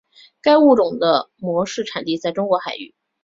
[0.41, 2.95] 该物种的模式产地在中国海域。